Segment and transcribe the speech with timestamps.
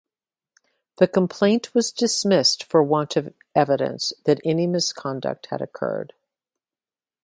[0.97, 6.13] The complaint was dismissed for want of evidence that any misconduct had occurred.